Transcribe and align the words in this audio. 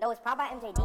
No, 0.00 0.10
it's 0.10 0.20
by 0.22 0.32
MJD. 0.32 0.78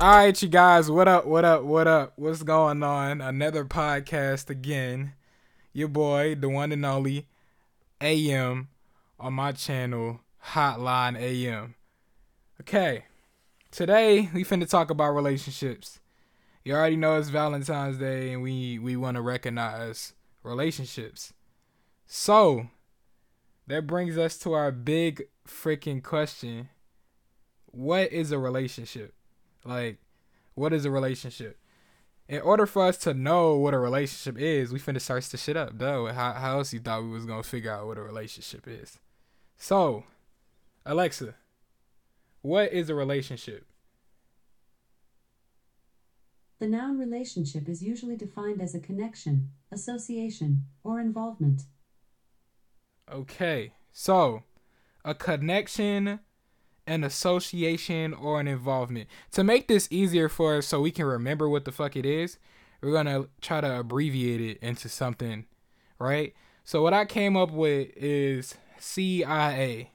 All 0.00 0.16
right, 0.16 0.42
you 0.42 0.48
guys, 0.48 0.90
what 0.90 1.08
up, 1.08 1.24
what 1.24 1.46
up, 1.46 1.62
what 1.62 1.86
up? 1.86 2.12
What's 2.16 2.42
going 2.42 2.82
on? 2.82 3.22
Another 3.22 3.64
podcast 3.64 4.50
again. 4.50 5.14
Your 5.72 5.88
boy, 5.88 6.34
the 6.34 6.50
one 6.50 6.72
and 6.72 6.84
only 6.84 7.26
AM 8.02 8.68
on 9.18 9.32
my 9.32 9.52
channel, 9.52 10.20
Hotline 10.48 11.18
AM. 11.18 11.74
Okay, 12.60 13.06
today 13.70 14.28
we 14.34 14.44
finna 14.44 14.68
talk 14.68 14.90
about 14.90 15.14
relationships. 15.14 16.00
You 16.64 16.74
already 16.74 16.96
know 16.96 17.16
it's 17.16 17.30
Valentine's 17.30 17.96
Day 17.96 18.34
and 18.34 18.42
we, 18.42 18.78
we 18.78 18.94
want 18.94 19.14
to 19.16 19.22
recognize 19.22 20.12
relationships. 20.42 21.32
So, 22.06 22.66
that 23.66 23.86
brings 23.86 24.18
us 24.18 24.36
to 24.38 24.52
our 24.52 24.72
big 24.72 25.24
freaking 25.46 26.02
question 26.02 26.68
What 27.66 28.12
is 28.12 28.32
a 28.32 28.38
relationship? 28.38 29.14
Like, 29.64 29.98
what 30.54 30.72
is 30.72 30.84
a 30.84 30.90
relationship? 30.90 31.58
In 32.28 32.40
order 32.40 32.66
for 32.66 32.84
us 32.84 32.96
to 32.98 33.14
know 33.14 33.56
what 33.56 33.74
a 33.74 33.78
relationship 33.78 34.38
is, 34.40 34.72
we 34.72 34.78
finna 34.78 35.00
search 35.00 35.28
the 35.28 35.36
shit 35.36 35.56
up. 35.56 35.78
Though, 35.78 36.06
how, 36.06 36.32
how 36.32 36.58
else 36.58 36.72
you 36.72 36.80
thought 36.80 37.02
we 37.02 37.10
was 37.10 37.26
gonna 37.26 37.42
figure 37.42 37.72
out 37.72 37.86
what 37.86 37.98
a 37.98 38.02
relationship 38.02 38.66
is? 38.66 38.98
So, 39.58 40.04
Alexa, 40.86 41.34
what 42.40 42.72
is 42.72 42.88
a 42.88 42.94
relationship? 42.94 43.66
The 46.58 46.68
noun 46.68 46.98
relationship 46.98 47.68
is 47.68 47.82
usually 47.82 48.16
defined 48.16 48.62
as 48.62 48.74
a 48.74 48.80
connection, 48.80 49.50
association, 49.72 50.64
or 50.84 51.00
involvement. 51.00 51.62
Okay, 53.12 53.72
so 53.92 54.42
a 55.04 55.14
connection, 55.14 56.20
an 56.86 57.04
association, 57.04 58.14
or 58.14 58.40
an 58.40 58.48
involvement. 58.48 59.08
To 59.32 59.44
make 59.44 59.68
this 59.68 59.86
easier 59.90 60.30
for 60.30 60.56
us 60.56 60.66
so 60.66 60.80
we 60.80 60.90
can 60.90 61.04
remember 61.04 61.46
what 61.46 61.66
the 61.66 61.72
fuck 61.72 61.94
it 61.94 62.06
is, 62.06 62.38
we're 62.80 62.92
gonna 62.92 63.26
try 63.42 63.60
to 63.60 63.80
abbreviate 63.80 64.40
it 64.40 64.58
into 64.62 64.88
something, 64.88 65.44
right? 65.98 66.32
So 66.64 66.82
what 66.82 66.94
I 66.94 67.04
came 67.04 67.36
up 67.36 67.50
with 67.50 67.90
is 67.96 68.54
CIA. 68.78 69.90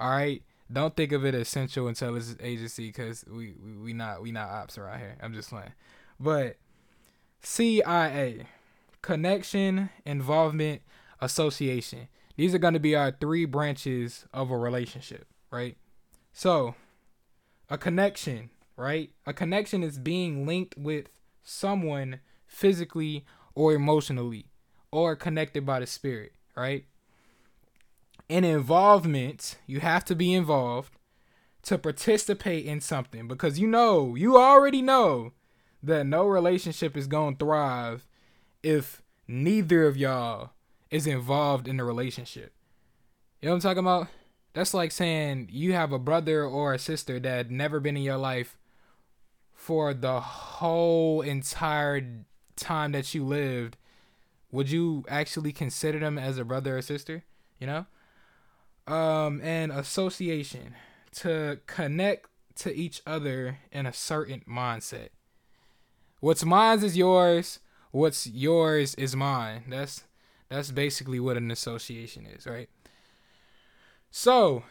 All 0.00 0.10
right. 0.10 0.42
Don't 0.70 0.96
think 0.96 1.12
of 1.12 1.24
it 1.24 1.34
as 1.34 1.48
Central 1.48 1.86
Intelligence 1.88 2.36
Agency 2.40 2.88
because 2.88 3.24
we, 3.30 3.54
we 3.64 3.76
we 3.76 3.92
not 3.92 4.20
we 4.20 4.32
not 4.32 4.50
ops 4.50 4.76
around 4.76 4.98
here. 4.98 5.16
I'm 5.22 5.32
just 5.32 5.48
playing. 5.48 5.72
But 6.18 6.56
CIA, 7.40 8.46
connection, 9.00 9.90
involvement, 10.04 10.82
association. 11.20 12.08
These 12.38 12.54
are 12.54 12.58
going 12.58 12.74
to 12.74 12.80
be 12.80 12.94
our 12.94 13.10
three 13.10 13.46
branches 13.46 14.24
of 14.32 14.52
a 14.52 14.56
relationship, 14.56 15.26
right? 15.50 15.76
So, 16.32 16.76
a 17.68 17.76
connection, 17.76 18.50
right? 18.76 19.10
A 19.26 19.32
connection 19.32 19.82
is 19.82 19.98
being 19.98 20.46
linked 20.46 20.78
with 20.78 21.08
someone 21.42 22.20
physically 22.46 23.26
or 23.56 23.74
emotionally 23.74 24.46
or 24.92 25.16
connected 25.16 25.66
by 25.66 25.80
the 25.80 25.86
spirit, 25.88 26.30
right? 26.56 26.84
In 28.28 28.44
involvement, 28.44 29.56
you 29.66 29.80
have 29.80 30.04
to 30.04 30.14
be 30.14 30.32
involved 30.32 30.92
to 31.62 31.76
participate 31.76 32.64
in 32.66 32.80
something 32.80 33.26
because 33.26 33.58
you 33.58 33.66
know, 33.66 34.14
you 34.14 34.36
already 34.36 34.80
know 34.80 35.32
that 35.82 36.06
no 36.06 36.24
relationship 36.24 36.96
is 36.96 37.08
going 37.08 37.34
to 37.34 37.44
thrive 37.44 38.06
if 38.62 39.02
neither 39.26 39.88
of 39.88 39.96
y'all 39.96 40.50
is 40.90 41.06
involved 41.06 41.68
in 41.68 41.76
the 41.76 41.84
relationship. 41.84 42.52
You 43.40 43.46
know 43.46 43.52
what 43.52 43.56
I'm 43.56 43.62
talking 43.62 43.78
about? 43.78 44.08
That's 44.54 44.74
like 44.74 44.90
saying 44.90 45.48
you 45.52 45.72
have 45.74 45.92
a 45.92 45.98
brother 45.98 46.44
or 46.44 46.74
a 46.74 46.78
sister 46.78 47.20
that 47.20 47.50
never 47.50 47.80
been 47.80 47.96
in 47.96 48.02
your 48.02 48.16
life 48.16 48.58
for 49.52 49.92
the 49.92 50.20
whole 50.20 51.20
entire 51.20 52.24
time 52.56 52.92
that 52.92 53.14
you 53.14 53.24
lived. 53.24 53.76
Would 54.50 54.70
you 54.70 55.04
actually 55.08 55.52
consider 55.52 55.98
them 55.98 56.18
as 56.18 56.38
a 56.38 56.44
brother 56.44 56.78
or 56.78 56.82
sister? 56.82 57.24
You 57.60 57.66
know? 57.66 57.86
Um, 58.92 59.40
and 59.42 59.70
association 59.70 60.74
to 61.16 61.60
connect 61.66 62.28
to 62.56 62.74
each 62.74 63.02
other 63.06 63.58
in 63.70 63.86
a 63.86 63.92
certain 63.92 64.42
mindset. 64.48 65.10
What's 66.20 66.44
mine 66.44 66.82
is 66.82 66.96
yours. 66.96 67.60
What's 67.90 68.26
yours 68.26 68.94
is 68.96 69.14
mine. 69.14 69.64
That's 69.68 70.04
that's 70.48 70.70
basically 70.70 71.20
what 71.20 71.36
an 71.36 71.50
association 71.50 72.26
is, 72.26 72.46
right? 72.46 72.68
So, 74.10 74.64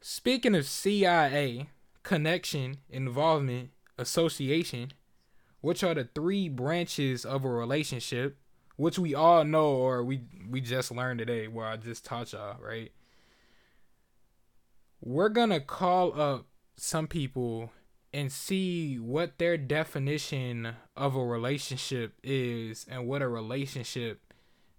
speaking 0.00 0.54
of 0.54 0.66
CIA, 0.66 1.68
connection, 2.02 2.78
involvement, 2.88 3.70
association, 3.98 4.92
which 5.60 5.82
are 5.82 5.94
the 5.94 6.08
three 6.14 6.48
branches 6.48 7.24
of 7.24 7.44
a 7.44 7.48
relationship, 7.48 8.36
which 8.76 8.98
we 8.98 9.14
all 9.14 9.44
know 9.44 9.68
or 9.70 10.04
we 10.04 10.22
we 10.48 10.60
just 10.60 10.92
learned 10.92 11.18
today 11.18 11.48
where 11.48 11.66
I 11.66 11.76
just 11.76 12.04
taught 12.04 12.32
y'all, 12.32 12.56
right? 12.60 12.92
We're 15.00 15.30
gonna 15.30 15.60
call 15.60 16.18
up 16.20 16.46
some 16.76 17.06
people 17.06 17.72
and 18.12 18.30
see 18.30 18.96
what 18.96 19.38
their 19.38 19.56
definition 19.56 20.74
of 20.96 21.16
a 21.16 21.24
relationship 21.24 22.14
is 22.22 22.86
and 22.88 23.06
what 23.06 23.22
a 23.22 23.28
relationship 23.28 24.25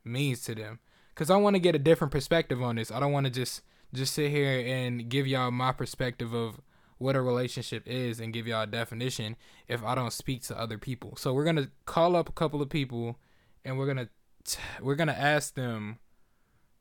means 0.07 0.41
to 0.41 0.56
them 0.56 0.79
because 1.13 1.29
i 1.29 1.35
want 1.35 1.56
to 1.56 1.59
get 1.59 1.75
a 1.75 1.79
different 1.79 2.12
perspective 2.12 2.62
on 2.62 2.75
this 2.75 2.91
i 2.91 3.00
don't 3.00 3.12
want 3.12 3.25
to 3.25 3.31
just 3.31 3.62
just 3.94 4.13
sit 4.13 4.29
here 4.31 4.63
and 4.66 5.09
give 5.09 5.28
y'all 5.28 5.51
my 5.51 5.72
perspective 5.72 6.34
of 6.34 6.59
what 6.97 7.16
a 7.16 7.22
relationship 7.22 7.84
is 7.85 8.19
and 8.19 8.34
give 8.34 8.47
y'all 8.47 8.63
a 8.63 8.68
definition 8.68 9.35
if 9.68 9.84
i 9.84 9.95
don't 9.95 10.13
speak 10.13 10.41
to 10.41 10.57
other 10.59 10.78
people 10.78 11.16
so 11.16 11.34
we're 11.34 11.45
gonna 11.45 11.69
call 11.85 12.16
up 12.16 12.28
a 12.28 12.34
couple 12.34 12.62
of 12.62 12.69
people 12.69 13.18
and 13.63 13.78
we're 13.78 13.88
gonna 13.88 14.09
t- 14.44 14.59
we're 14.81 14.95
gonna 14.95 15.12
ask 15.12 15.56
them 15.56 16.00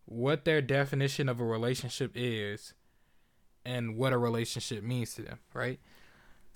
what 0.05 0.45
their 0.45 0.63
definition 0.63 1.29
of 1.29 1.41
a 1.41 1.45
relationship 1.45 2.13
is 2.15 2.75
and 3.65 3.97
what 3.97 4.13
a 4.13 4.19
relationship 4.19 4.83
means 4.83 5.15
to 5.15 5.23
them 5.23 5.39
right 5.53 5.81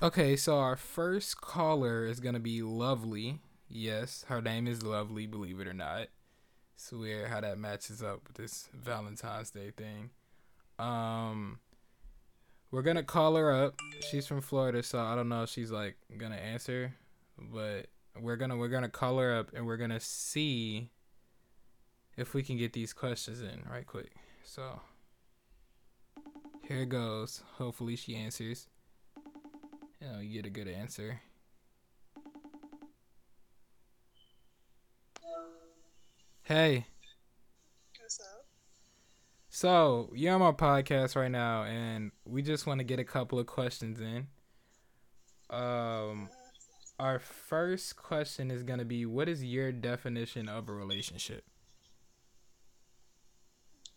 Okay, 0.02 0.34
so 0.34 0.58
our 0.58 0.76
first 0.76 1.42
caller 1.42 2.06
is 2.06 2.20
gonna 2.20 2.40
be 2.40 2.62
Lovely. 2.62 3.38
Yes, 3.68 4.24
her 4.28 4.40
name 4.40 4.66
is 4.66 4.82
Lovely, 4.82 5.26
believe 5.26 5.60
it 5.60 5.68
or 5.68 5.74
not. 5.74 6.08
It's 6.80 6.92
weird 6.92 7.28
how 7.28 7.42
that 7.42 7.58
matches 7.58 8.02
up 8.02 8.26
with 8.26 8.38
this 8.38 8.70
Valentine's 8.72 9.50
Day 9.50 9.70
thing. 9.70 10.08
Um 10.78 11.58
we're 12.70 12.80
gonna 12.80 13.02
call 13.02 13.36
her 13.36 13.52
up. 13.52 13.78
She's 14.10 14.26
from 14.26 14.40
Florida, 14.40 14.82
so 14.82 14.98
I 14.98 15.14
don't 15.14 15.28
know 15.28 15.42
if 15.42 15.50
she's 15.50 15.70
like 15.70 15.98
gonna 16.16 16.36
answer, 16.36 16.94
but 17.36 17.88
we're 18.18 18.36
gonna 18.36 18.56
we're 18.56 18.68
gonna 18.68 18.88
call 18.88 19.18
her 19.18 19.38
up 19.38 19.50
and 19.54 19.66
we're 19.66 19.76
gonna 19.76 20.00
see 20.00 20.88
if 22.16 22.32
we 22.32 22.42
can 22.42 22.56
get 22.56 22.72
these 22.72 22.94
questions 22.94 23.42
in 23.42 23.62
right 23.70 23.86
quick. 23.86 24.12
So 24.42 24.80
here 26.66 26.86
goes. 26.86 27.42
Hopefully 27.58 27.94
she 27.94 28.16
answers 28.16 28.68
you 30.00 30.08
know, 30.08 30.20
you 30.20 30.32
get 30.32 30.46
a 30.46 30.50
good 30.50 30.68
answer. 30.68 31.20
Hey. 36.42 36.86
What's 38.00 38.20
up? 38.20 38.46
So, 39.48 40.10
you're 40.14 40.34
on 40.34 40.40
my 40.40 40.52
podcast 40.52 41.16
right 41.16 41.30
now, 41.30 41.64
and 41.64 42.12
we 42.24 42.42
just 42.42 42.66
want 42.66 42.78
to 42.78 42.84
get 42.84 42.98
a 42.98 43.04
couple 43.04 43.38
of 43.38 43.46
questions 43.46 44.00
in. 44.00 44.26
Um, 45.50 46.28
our 46.98 47.18
first 47.18 47.96
question 47.96 48.50
is 48.50 48.62
going 48.62 48.78
to 48.78 48.84
be 48.84 49.06
What 49.06 49.28
is 49.28 49.42
your 49.44 49.72
definition 49.72 50.48
of 50.48 50.68
a 50.68 50.72
relationship? 50.72 51.44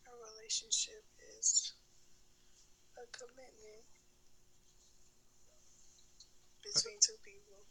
A 0.08 0.12
relationship 0.38 1.04
is 1.40 1.74
a 2.98 3.06
commitment 3.18 3.84
between 6.64 6.96
two 7.02 7.14
people. 7.24 7.66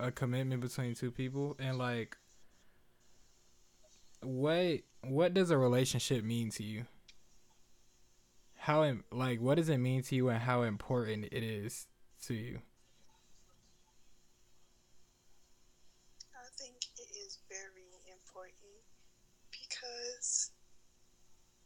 A 0.00 0.10
commitment 0.10 0.60
between 0.60 0.94
two 0.94 1.10
people, 1.12 1.56
and 1.60 1.78
like, 1.78 2.16
what 4.22 4.80
what 5.02 5.34
does 5.34 5.50
a 5.50 5.58
relationship 5.58 6.24
mean 6.24 6.50
to 6.50 6.62
you? 6.62 6.86
How 8.56 8.96
like 9.10 9.40
what 9.40 9.56
does 9.56 9.68
it 9.68 9.78
mean 9.78 10.02
to 10.04 10.14
you, 10.14 10.28
and 10.28 10.40
how 10.40 10.62
important 10.62 11.24
it 11.32 11.42
is 11.42 11.86
to 12.26 12.34
you? 12.34 12.60
I 16.34 16.48
think 16.56 16.76
it 16.98 17.10
is 17.26 17.38
very 17.48 17.90
important 18.06 18.82
because 19.50 20.50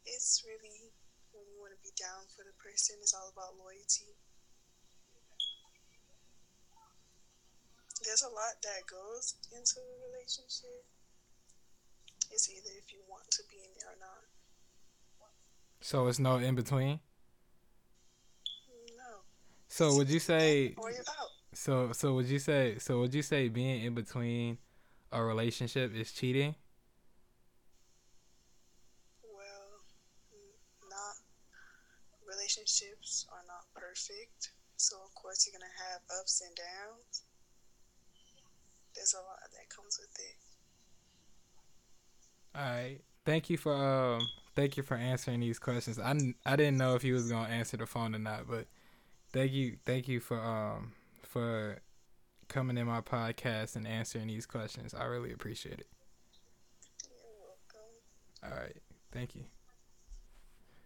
it's 0.07 0.43
really 0.47 0.93
when 1.33 1.45
you 1.53 1.61
want 1.61 1.77
to 1.77 1.81
be 1.85 1.93
down 2.01 2.25
for 2.33 2.43
the 2.49 2.57
person, 2.57 2.97
it's 3.03 3.13
all 3.13 3.29
about 3.29 3.61
loyalty. 3.61 4.17
There's 8.05 8.23
a 8.23 8.33
lot 8.33 8.57
that 8.63 8.87
goes 8.89 9.35
into 9.53 9.81
a 9.81 9.97
relationship. 10.09 10.85
It's 12.31 12.51
either 12.51 12.71
if 12.77 12.93
you 12.93 13.01
want 13.09 13.31
to 13.31 13.43
be 13.51 13.57
in 13.57 13.71
it 13.71 13.85
or 13.85 13.97
not. 14.01 14.25
So 15.81 16.07
it's 16.09 16.19
no 16.19 16.37
in 16.37 16.55
between. 16.55 17.01
No. 18.97 19.23
So 19.69 19.95
would 19.97 20.09
you 20.09 20.19
say? 20.19 20.75
Or 20.77 20.91
you're 20.91 21.01
out. 21.01 21.31
So 21.53 21.93
so 21.93 22.15
would 22.15 22.27
you 22.27 22.39
say? 22.39 22.79
So 22.79 23.01
would 23.01 23.15
you 23.15 23.23
say 23.23 23.49
being 23.49 23.85
in 23.85 23.95
between 23.95 24.59
a 25.13 25.23
relationship 25.23 25.95
is 25.95 26.13
cheating? 26.13 26.55
Well, 29.23 29.81
not 30.91 31.17
relationships 32.27 33.27
are 33.33 33.45
not 33.47 33.65
perfect, 33.75 34.53
so 34.77 34.97
of 35.05 35.15
course 35.15 35.47
you're 35.47 35.59
gonna 35.59 35.73
have 35.91 36.03
ups 36.21 36.43
and 36.43 36.55
downs. 36.57 37.23
There's 38.95 39.15
a 39.15 39.23
lot 39.23 39.39
that 39.53 39.69
comes 39.71 39.99
with 40.01 40.15
it. 40.19 40.46
All 42.57 42.63
right. 42.63 43.01
Thank 43.25 43.51
you 43.51 43.57
for 43.57 43.75
um. 43.75 44.27
Thank 44.55 44.79
you 44.79 44.83
for 44.83 44.95
answering 44.95 45.41
these 45.41 45.59
questions. 45.59 45.99
I, 45.99 46.17
I 46.47 46.57
didn't 46.57 46.79
know 46.79 46.95
if 46.95 47.05
you 47.05 47.13
was 47.13 47.31
gonna 47.31 47.49
answer 47.49 47.77
the 47.77 47.87
phone 47.87 48.15
or 48.15 48.19
not, 48.19 48.49
but 48.49 48.67
thank 49.33 49.53
you 49.53 49.77
thank 49.85 50.09
you 50.09 50.21
for 50.21 50.41
um 50.41 50.93
for 51.23 51.81
coming 52.49 52.79
in 52.79 52.87
my 52.87 53.01
podcast 53.01 53.77
and 53.77 53.87
answering 53.87 54.29
these 54.29 54.47
questions. 54.47 54.95
I 54.95 55.05
really 55.05 55.33
appreciate 55.33 55.81
it. 55.81 55.89
You're 57.05 57.19
welcome. 58.43 58.57
All 58.57 58.63
right. 58.63 58.77
Thank 59.13 59.35
you. 59.35 59.45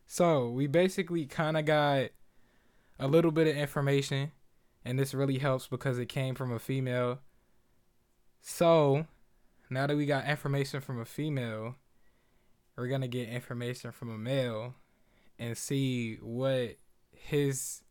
So, 0.06 0.49
we 0.49 0.66
basically 0.66 1.26
kind 1.26 1.56
of 1.56 1.64
got 1.64 2.08
a 2.99 3.06
little 3.06 3.31
bit 3.31 3.46
of 3.46 3.56
information, 3.56 4.32
and 4.84 4.99
this 4.99 5.14
really 5.14 5.38
helps 5.38 5.69
because 5.69 5.99
it 5.99 6.06
came 6.06 6.34
from 6.34 6.52
a 6.52 6.58
female. 6.58 7.20
So, 8.40 9.06
now 9.70 9.87
that 9.87 9.96
we 9.96 10.05
got 10.05 10.26
information 10.26 10.81
from 10.81 11.00
a 11.00 11.05
female, 11.05 11.76
we're 12.76 12.88
to 13.00 13.08
get 13.08 13.28
information 13.28 13.93
from 13.93 14.11
a 14.11 14.19
male 14.19 14.75
and 15.38 15.56
see 15.56 16.17
what 16.17 16.76
his 17.12 17.82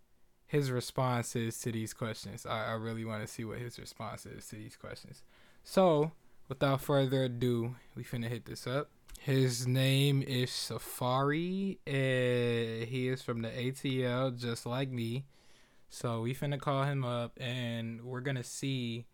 his 0.46 0.72
response 0.72 1.36
is 1.36 1.60
to 1.62 1.72
these 1.72 1.94
questions. 1.94 2.46
I, 2.46 2.70
I 2.70 2.72
really 2.72 3.06
want 3.06 3.22
to 3.22 3.28
see 3.28 3.46
what 3.46 3.60
his 3.60 3.78
response 3.78 4.26
is 4.26 4.48
to 4.48 4.56
these 4.56 4.76
questions. 4.76 5.22
So, 5.64 6.12
without 6.48 6.82
further 6.82 7.26
ado, 7.26 7.76
we 7.96 8.04
finna 8.04 8.30
hit 8.30 8.46
this 8.46 8.66
up. 8.66 8.90
His 9.20 9.68
name 9.68 10.24
is 10.24 10.50
Safari, 10.50 11.80
and 11.86 12.88
he 12.88 13.10
is 13.10 13.22
from 13.22 13.44
the 13.44 13.50
ATL, 13.50 14.40
just 14.40 14.66
like 14.66 14.90
me. 14.90 15.26
So 15.90 16.22
we 16.22 16.34
finna 16.34 16.60
call 16.60 16.84
him 16.84 17.06
up, 17.06 17.38
and 17.40 18.02
we're 18.02 18.22
gonna 18.22 18.44
see 18.44 19.06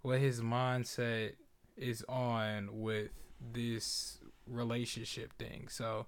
what 0.00 0.20
his 0.20 0.40
mindset 0.40 1.32
is 1.78 2.04
on 2.08 2.68
with 2.80 3.10
this 3.40 4.18
relationship 4.46 5.32
thing. 5.38 5.68
So 5.70 6.06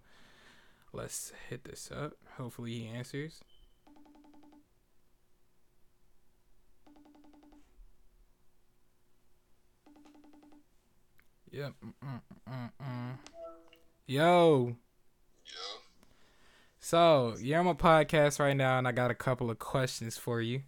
let's 0.92 1.32
hit 1.48 1.64
this 1.64 1.90
up. 1.94 2.14
Hopefully 2.36 2.72
he 2.72 2.86
answers. 2.88 3.40
Yep. 11.52 11.72
Mm-mm-mm-mm. 11.84 13.16
Yo. 14.06 14.76
Yo, 15.44 15.60
So 16.78 17.34
you're 17.40 17.58
on 17.58 17.66
my 17.66 17.72
podcast 17.72 18.38
right 18.38 18.56
now, 18.56 18.78
and 18.78 18.86
I 18.86 18.92
got 18.92 19.10
a 19.10 19.14
couple 19.14 19.50
of 19.50 19.58
questions 19.58 20.16
for 20.16 20.40
you. 20.40 20.62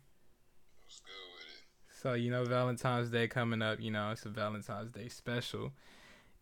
what's 0.82 1.00
good 1.00 1.12
with 1.34 1.46
it? 1.46 1.91
So 2.02 2.14
you 2.14 2.32
know 2.32 2.44
Valentine's 2.44 3.10
Day 3.10 3.28
coming 3.28 3.62
up. 3.62 3.78
You 3.80 3.92
know 3.92 4.10
it's 4.10 4.26
a 4.26 4.28
Valentine's 4.28 4.90
Day 4.90 5.06
special, 5.06 5.70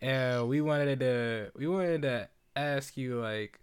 and 0.01 0.49
we 0.49 0.63
wanted 0.63 1.01
to 1.01 1.51
we 1.55 1.67
wanted 1.67 2.01
to 2.03 2.31
ask 2.57 2.97
you 2.97 3.21
like, 3.21 3.61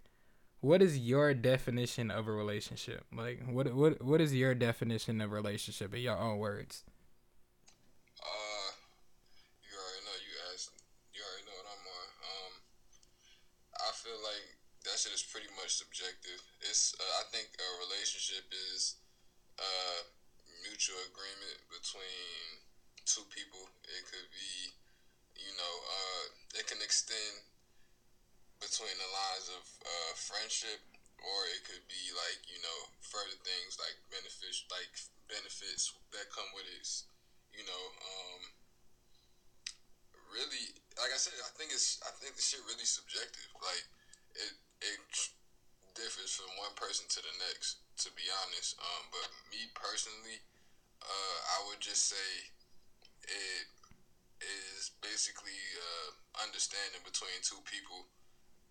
what 0.60 0.80
is 0.80 0.96
your 0.96 1.34
definition 1.34 2.12
of 2.12 2.28
a 2.28 2.32
relationship? 2.32 3.04
Like, 3.12 3.42
what 3.50 3.74
what 3.74 4.00
what 4.00 4.20
is 4.20 4.32
your 4.32 4.54
definition 4.54 5.20
of 5.20 5.32
relationship 5.32 5.92
in 5.92 6.02
your 6.02 6.16
own 6.16 6.38
words? 6.38 6.84
Uh, 8.22 8.70
you 9.66 9.74
already 9.74 10.02
know 10.06 10.18
you 10.22 10.34
asked. 10.54 10.70
You 11.10 11.20
already 11.26 11.50
know 11.50 11.58
what 11.58 11.66
I'm 11.66 11.82
on. 11.82 12.08
Um, 12.22 12.52
I 13.74 13.90
feel 13.98 14.22
like 14.22 14.46
that 14.86 15.02
shit 15.02 15.10
is 15.10 15.26
pretty 15.26 15.50
much 15.58 15.74
subjective. 15.74 16.46
It's 16.60 16.94
uh, 16.94 17.02
I 17.02 17.24
think 17.34 17.50
a 17.58 17.68
relationship 17.90 18.46
is 18.54 19.02
uh 19.58 20.06
mutual 20.68 21.00
agreement 21.08 21.58
between 21.72 22.60
two 23.08 23.24
people. 23.32 23.64
It 23.88 24.04
could 24.04 24.28
be, 24.28 24.76
you 25.40 25.52
know, 25.56 25.74
uh, 25.88 26.24
it 26.60 26.68
can 26.68 26.80
extend 26.84 27.48
between 28.60 28.94
the 28.98 29.10
lines 29.10 29.48
of 29.54 29.62
uh, 29.86 30.12
friendship, 30.18 30.82
or 31.22 31.38
it 31.54 31.62
could 31.66 31.82
be 31.90 32.02
like 32.14 32.42
you 32.50 32.58
know 32.62 32.78
further 33.00 33.38
things 33.42 33.78
like 33.78 33.96
benefits, 34.10 34.66
like 34.70 34.90
benefits 35.30 35.94
that 36.12 36.28
come 36.30 36.50
with 36.54 36.66
it. 36.68 36.86
You 37.54 37.64
know, 37.64 37.84
um, 38.04 38.42
really, 40.30 40.74
like 40.98 41.12
I 41.14 41.18
said, 41.20 41.38
I 41.42 41.50
think 41.56 41.72
it's 41.72 41.98
I 42.04 42.12
think 42.18 42.36
the 42.36 42.44
shit 42.44 42.62
really 42.66 42.86
subjective. 42.86 43.48
Like 43.58 43.86
it 44.36 44.54
it 44.82 45.00
differs 45.94 46.32
from 46.34 46.50
one 46.58 46.74
person 46.78 47.06
to 47.10 47.20
the 47.22 47.34
next. 47.42 47.82
To 48.06 48.14
be 48.14 48.30
honest, 48.30 48.78
um, 48.78 49.10
but 49.10 49.26
me 49.50 49.66
personally, 49.74 50.38
uh, 51.02 51.38
I 51.54 51.58
would 51.68 51.80
just 51.80 52.08
say 52.08 52.28
it 53.24 53.66
is 54.42 54.90
basically 55.02 55.58
uh, 55.76 56.08
understanding 56.46 57.02
between 57.02 57.34
two 57.42 57.60
people 57.66 58.06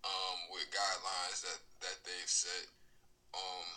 um, 0.04 0.38
with 0.52 0.68
guidelines 0.72 1.44
that, 1.44 1.60
that 1.84 1.98
they've 2.04 2.30
set 2.30 2.70
um, 3.36 3.68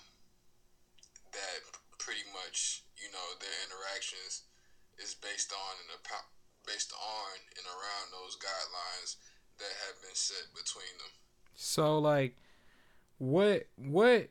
that 1.35 1.59
pretty 1.99 2.25
much 2.33 2.83
you 2.97 3.11
know 3.11 3.27
their 3.39 3.57
interactions 3.67 4.47
is 4.99 5.15
based 5.15 5.51
on 5.51 5.73
and 5.87 5.99
based 6.65 6.93
on 6.93 7.31
and 7.57 7.65
around 7.65 8.07
those 8.13 8.37
guidelines 8.37 9.17
that 9.57 9.73
have 9.87 10.01
been 10.01 10.15
set 10.15 10.45
between 10.53 10.93
them. 10.97 11.11
So 11.55 11.99
like, 11.99 12.35
what 13.17 13.67
what 13.75 14.29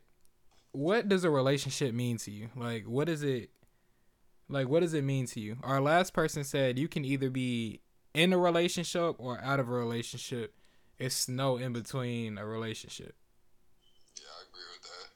what 0.73 1.09
does 1.09 1.25
a 1.25 1.31
relationship 1.31 1.95
mean 1.95 2.19
to 2.19 2.31
you? 2.31 2.49
Like, 2.57 2.85
what 2.85 3.09
is 3.09 3.23
it? 3.23 3.51
Like, 4.51 4.69
what 4.69 4.81
does 4.81 4.95
it 4.95 5.05
mean 5.05 5.27
to 5.27 5.41
you? 5.41 5.57
Our 5.63 5.81
last 5.81 6.13
person 6.13 6.43
said 6.45 6.79
you 6.79 6.89
can 6.89 7.05
either 7.05 7.31
be 7.31 7.81
in 8.13 8.33
a 8.33 8.39
relationship 8.39 9.15
or 9.19 9.41
out 9.41 9.61
of 9.61 9.69
a 9.69 9.73
relationship. 9.73 10.55
It's 10.99 11.29
no 11.29 11.57
in 11.57 11.73
between 11.73 12.37
a 12.37 12.45
relationship. 12.45 13.15
Yeah, 14.17 14.27
I 14.39 14.43
agree 14.49 14.65
with 14.73 14.83
that. 14.83 15.11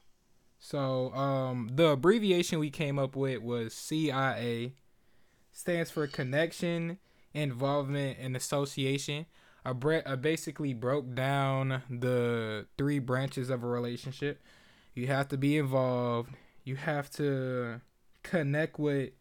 So, 0.57 1.13
um, 1.13 1.69
the 1.73 1.89
abbreviation 1.89 2.59
we 2.59 2.69
came 2.69 2.97
up 2.97 3.15
with 3.15 3.41
was 3.41 3.73
CIA, 3.73 4.73
stands 5.51 5.91
for 5.91 6.07
connection, 6.07 6.97
involvement, 7.33 8.17
and 8.19 8.35
association. 8.35 9.25
I, 9.65 9.73
bre- 9.73 10.05
I 10.05 10.15
basically 10.15 10.73
broke 10.73 11.13
down 11.13 11.83
the 11.89 12.67
three 12.77 12.99
branches 12.99 13.49
of 13.49 13.63
a 13.63 13.67
relationship. 13.67 14.41
You 14.93 15.07
have 15.07 15.27
to 15.29 15.37
be 15.37 15.57
involved. 15.57 16.31
You 16.63 16.77
have 16.77 17.09
to 17.11 17.81
connect 18.23 18.79
with 18.79 19.11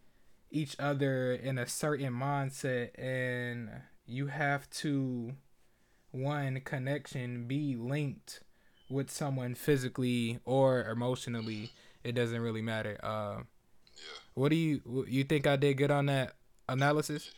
each 0.55 0.77
other 0.79 1.33
in 1.35 1.59
a 1.59 1.67
certain 1.67 2.13
mindset, 2.15 2.91
and 2.99 3.71
you 4.07 4.29
have 4.29 4.71
to 4.71 5.35
one 6.13 6.61
connection 6.65 7.47
be 7.47 7.75
linked 7.77 8.41
with 8.89 9.11
someone 9.11 9.55
physically 9.55 10.39
or 10.45 10.85
emotionally. 10.87 11.71
It 12.05 12.15
doesn't 12.15 12.41
really 12.41 12.63
matter. 12.63 12.99
Uh, 13.03 13.43
Yeah, 13.97 14.19
what 14.35 14.51
do 14.51 14.57
you 14.57 15.05
you 15.09 15.25
think 15.25 15.47
I 15.47 15.57
did 15.57 15.75
good 15.77 15.91
on 15.91 16.07
that 16.07 16.37
analysis? 16.69 17.33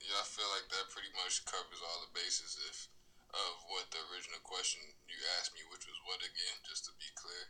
yeah, 0.00 0.20
I 0.20 0.26
feel 0.26 0.46
like 0.54 0.68
that 0.70 0.86
pretty 0.94 1.10
much 1.18 1.44
covers 1.44 1.80
all 1.82 2.00
the 2.06 2.12
bases 2.14 2.56
if, 2.70 2.88
of 3.34 3.52
what 3.70 3.90
the 3.90 3.98
original 4.12 4.40
question 4.44 4.80
you 5.08 5.18
asked 5.38 5.54
me, 5.54 5.62
which 5.72 5.86
was 5.90 5.98
what 6.06 6.20
again, 6.22 6.56
just 6.68 6.84
to 6.86 6.92
be 7.02 7.08
clear, 7.18 7.44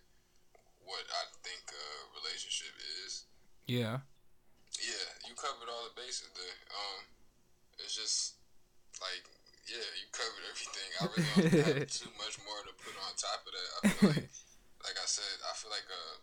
what 0.84 1.04
I 1.12 1.24
think 1.44 1.62
a 1.72 1.86
relationship 2.16 2.72
is. 3.04 3.24
Yeah. 3.66 4.06
Yeah, 4.80 5.06
you 5.28 5.36
covered 5.36 5.68
all 5.68 5.84
the 5.92 5.96
bases 6.00 6.32
there. 6.32 6.58
Um, 6.72 7.04
it's 7.76 7.92
just 7.92 8.40
like, 8.96 9.24
yeah, 9.68 9.84
you 10.00 10.08
covered 10.08 10.44
everything. 10.48 10.88
I 10.96 11.02
really 11.12 11.52
don't 11.52 11.84
have 11.84 11.92
too 12.00 12.12
much 12.16 12.40
more 12.48 12.60
to 12.64 12.72
put 12.80 12.96
on 12.96 13.12
top 13.16 13.44
of 13.44 13.52
that. 13.52 13.68
I 13.76 13.80
feel 13.92 14.08
like, 14.16 14.28
like 14.88 14.96
I 14.96 15.08
said, 15.08 15.36
I 15.44 15.52
feel 15.52 15.68
like 15.68 15.84
uh, 15.84 16.16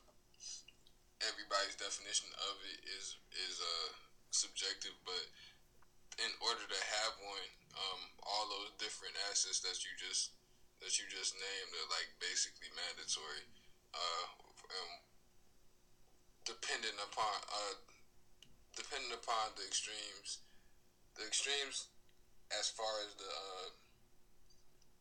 everybody's 1.22 1.78
definition 1.78 2.34
of 2.50 2.56
it 2.66 2.82
is 2.98 3.18
is 3.38 3.62
uh 3.62 3.90
subjective, 4.34 4.94
but 5.06 5.24
in 6.18 6.34
order 6.42 6.66
to 6.66 6.82
have 6.98 7.14
one, 7.22 7.50
um, 7.78 8.02
all 8.26 8.50
those 8.50 8.74
different 8.82 9.14
assets 9.30 9.62
that 9.62 9.86
you 9.86 9.94
just 10.02 10.34
that 10.82 10.98
you 10.98 11.06
just 11.10 11.38
named 11.38 11.72
are 11.78 11.90
like 11.94 12.10
basically 12.18 12.74
mandatory. 12.74 13.46
Uh, 13.94 14.26
um, 14.68 14.94
dependent 16.48 16.96
upon 17.04 17.36
uh 17.52 17.76
depending 18.78 19.12
upon 19.12 19.58
the 19.58 19.66
extremes, 19.66 20.46
the 21.18 21.26
extremes 21.26 21.90
as 22.54 22.70
far 22.70 23.02
as 23.04 23.12
the 23.18 23.28
uh, 23.28 23.68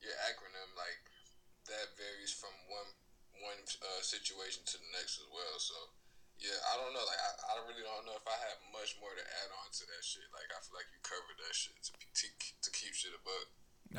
your 0.00 0.16
acronym, 0.26 0.72
like 0.74 1.04
that 1.68 1.94
varies 2.00 2.32
from 2.32 2.52
one 2.72 2.90
one 3.44 3.60
uh, 3.84 4.00
situation 4.00 4.64
to 4.64 4.80
the 4.80 4.90
next 4.96 5.20
as 5.20 5.28
well. 5.28 5.60
So 5.60 5.76
yeah, 6.40 6.56
I 6.72 6.80
don't 6.80 6.96
know. 6.96 7.04
Like 7.04 7.20
I, 7.20 7.30
I 7.52 7.54
really 7.68 7.84
don't 7.84 8.08
know 8.08 8.16
if 8.16 8.24
I 8.24 8.36
have 8.48 8.60
much 8.72 8.96
more 8.96 9.12
to 9.12 9.24
add 9.44 9.50
on 9.60 9.68
to 9.68 9.84
that 9.92 10.02
shit. 10.02 10.24
Like 10.32 10.48
I 10.52 10.58
feel 10.64 10.80
like 10.80 10.88
you 10.88 11.00
covered 11.04 11.38
that 11.44 11.54
shit 11.54 11.76
to 11.84 11.92
to, 11.92 12.26
to 12.32 12.68
keep 12.72 12.96
shit 12.96 13.12
above. 13.12 13.46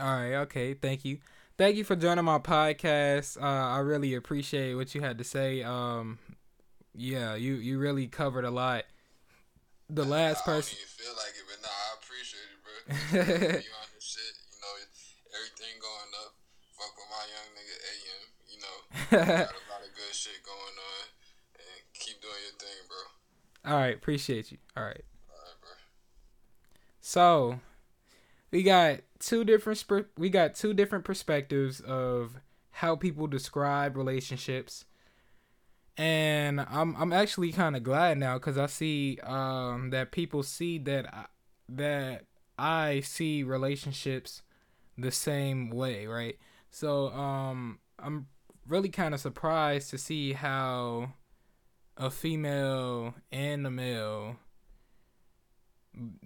All 0.01 0.17
right. 0.17 0.41
Okay. 0.49 0.73
Thank 0.73 1.05
you. 1.05 1.21
Thank 1.57 1.75
you 1.77 1.83
for 1.83 1.95
joining 1.95 2.25
my 2.25 2.37
podcast. 2.37 3.41
Uh, 3.41 3.45
I 3.45 3.79
really 3.79 4.13
appreciate 4.13 4.75
what 4.75 4.93
you 4.93 5.01
had 5.01 5.17
to 5.17 5.23
say. 5.23 5.63
Um, 5.63 6.19
yeah, 6.93 7.35
you 7.35 7.55
you 7.55 7.79
really 7.79 8.07
covered 8.07 8.45
a 8.45 8.51
lot. 8.51 8.85
The 9.89 10.03
last 10.03 10.43
I 10.43 10.51
person. 10.59 10.77
feel 10.85 11.15
like 11.15 11.31
it, 11.35 11.45
but 11.47 11.59
nah, 11.63 11.71
I 11.71 11.91
appreciate 12.03 12.49
it, 12.51 12.59
bro. 12.59 12.75
you 13.63 13.71
on 13.71 13.87
this 13.95 14.03
shit, 14.03 14.33
you 14.51 14.59
know, 14.59 14.73
everything 15.31 15.79
going 15.79 16.11
up. 16.27 16.35
Fuck 16.75 16.93
with 16.99 17.09
my 17.09 17.25
young 17.31 17.49
nigga 17.55 17.77
AM, 17.87 18.23
you 18.51 18.59
know. 18.59 18.77
got 19.47 19.55
a 19.55 19.63
lot 19.71 19.81
of 19.81 19.91
good 19.95 20.13
shit 20.13 20.43
going 20.43 20.75
on, 20.77 21.03
and 21.55 21.79
keep 21.93 22.21
doing 22.21 22.35
your 22.43 22.57
thing, 22.59 22.79
bro. 22.87 23.71
All 23.71 23.79
right. 23.79 23.95
Appreciate 23.95 24.51
you. 24.51 24.57
All 24.75 24.83
right. 24.83 25.03
All 25.29 25.35
right, 25.35 25.61
bro. 25.61 25.69
So, 27.01 27.59
we 28.51 28.63
got 28.63 28.99
two 29.19 29.43
different 29.43 29.79
sp- 29.79 30.11
we 30.17 30.29
got 30.29 30.55
two 30.55 30.73
different 30.73 31.05
perspectives 31.05 31.79
of 31.81 32.35
how 32.71 32.95
people 32.95 33.27
describe 33.27 33.97
relationships. 33.97 34.85
And 35.97 36.61
I'm 36.61 36.95
I'm 36.95 37.11
actually 37.11 37.51
kind 37.51 37.75
of 37.75 37.83
glad 37.83 38.17
now 38.19 38.37
cuz 38.37 38.57
I 38.57 38.67
see 38.67 39.17
um 39.23 39.89
that 39.89 40.11
people 40.11 40.43
see 40.43 40.77
that 40.79 41.11
I, 41.13 41.25
that 41.69 42.25
I 42.57 42.99
see 43.01 43.41
relationships 43.43 44.43
the 44.97 45.11
same 45.11 45.69
way, 45.71 46.05
right? 46.05 46.37
So, 46.69 47.07
um 47.09 47.79
I'm 47.97 48.27
really 48.67 48.89
kind 48.89 49.13
of 49.15 49.19
surprised 49.19 49.89
to 49.89 49.97
see 49.97 50.33
how 50.33 51.13
a 51.97 52.11
female 52.11 53.15
and 53.31 53.65
a 53.65 53.71
male 53.71 54.37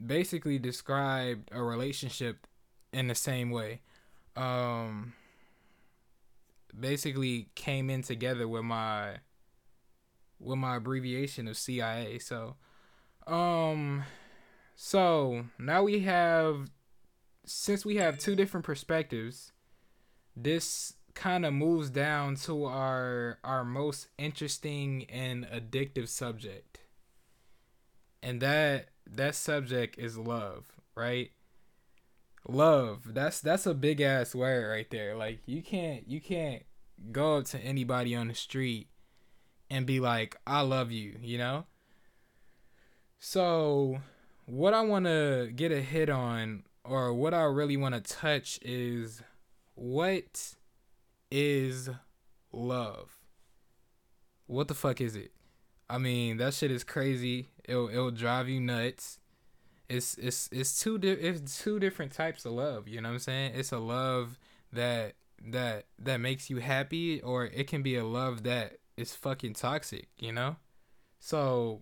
basically 0.05 0.59
described 0.59 1.49
a 1.53 1.63
relationship 1.63 2.45
in 2.91 3.07
the 3.07 3.15
same 3.15 3.51
way. 3.51 3.79
Um 4.35 5.13
basically 6.77 7.49
came 7.55 7.89
in 7.89 8.01
together 8.01 8.47
with 8.47 8.63
my 8.63 9.17
with 10.41 10.57
my 10.57 10.77
abbreviation 10.77 11.47
of 11.47 11.57
CIA. 11.57 12.19
So 12.19 12.55
um 13.27 14.03
so 14.75 15.45
now 15.59 15.83
we 15.83 15.99
have 16.01 16.69
since 17.45 17.85
we 17.85 17.97
have 17.97 18.17
two 18.17 18.35
different 18.35 18.65
perspectives, 18.65 19.51
this 20.35 20.93
kind 21.13 21.45
of 21.45 21.53
moves 21.53 21.89
down 21.89 22.35
to 22.35 22.65
our 22.65 23.37
our 23.43 23.63
most 23.63 24.07
interesting 24.17 25.05
and 25.09 25.45
addictive 25.45 26.07
subject. 26.07 26.79
And 28.23 28.41
that 28.41 28.89
that 29.09 29.35
subject 29.35 29.97
is 29.97 30.17
love, 30.17 30.65
right? 30.95 31.31
Love. 32.47 33.13
That's 33.13 33.39
that's 33.39 33.65
a 33.65 33.73
big 33.73 34.01
ass 34.01 34.33
word 34.33 34.69
right 34.69 34.89
there. 34.89 35.15
Like 35.15 35.39
you 35.45 35.61
can't 35.61 36.07
you 36.07 36.21
can't 36.21 36.63
go 37.11 37.37
up 37.37 37.45
to 37.45 37.59
anybody 37.59 38.15
on 38.15 38.27
the 38.27 38.35
street 38.35 38.87
and 39.71 39.87
be 39.87 39.99
like, 39.99 40.35
"I 40.45 40.61
love 40.61 40.91
you," 40.91 41.17
you 41.21 41.39
know? 41.39 41.65
So, 43.17 44.01
what 44.45 44.73
I 44.73 44.81
want 44.81 45.05
to 45.05 45.51
get 45.55 45.71
a 45.71 45.81
hit 45.81 46.09
on 46.09 46.63
or 46.83 47.13
what 47.13 47.33
I 47.33 47.43
really 47.43 47.77
want 47.77 47.95
to 47.95 48.01
touch 48.01 48.59
is 48.61 49.21
what 49.75 50.55
is 51.29 51.89
love? 52.51 53.19
What 54.47 54.67
the 54.67 54.73
fuck 54.73 54.99
is 55.01 55.15
it? 55.15 55.31
I 55.89 55.97
mean, 55.97 56.37
that 56.37 56.53
shit 56.53 56.71
is 56.71 56.83
crazy. 56.83 57.49
It'll 57.65 57.89
it'll 57.89 58.11
drive 58.11 58.49
you 58.49 58.59
nuts. 58.59 59.19
It's 59.89 60.15
it's 60.17 60.49
it's 60.51 60.81
two 60.81 60.97
di- 60.97 61.09
it's 61.09 61.61
two 61.61 61.79
different 61.79 62.11
types 62.13 62.45
of 62.45 62.53
love. 62.53 62.87
You 62.87 63.01
know 63.01 63.09
what 63.09 63.13
I'm 63.13 63.19
saying? 63.19 63.53
It's 63.55 63.71
a 63.71 63.79
love 63.79 64.39
that 64.73 65.13
that 65.45 65.85
that 65.99 66.19
makes 66.19 66.49
you 66.49 66.57
happy, 66.57 67.21
or 67.21 67.45
it 67.45 67.67
can 67.67 67.81
be 67.81 67.95
a 67.95 68.05
love 68.05 68.43
that 68.43 68.77
is 68.97 69.15
fucking 69.15 69.53
toxic. 69.53 70.07
You 70.19 70.31
know. 70.31 70.55
So, 71.19 71.81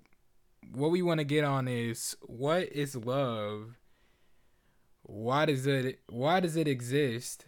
what 0.73 0.91
we 0.91 1.01
want 1.01 1.19
to 1.19 1.23
get 1.23 1.43
on 1.43 1.67
is 1.67 2.15
what 2.21 2.63
is 2.71 2.95
love? 2.95 3.75
Why 5.03 5.45
does 5.45 5.65
it 5.65 5.99
why 6.07 6.39
does 6.39 6.55
it 6.55 6.67
exist? 6.67 7.45